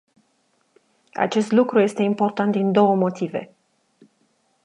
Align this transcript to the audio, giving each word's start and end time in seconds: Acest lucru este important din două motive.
Acest 1.13 1.51
lucru 1.51 1.79
este 1.79 2.01
important 2.01 2.51
din 2.51 2.71
două 2.71 2.95
motive. 2.95 3.49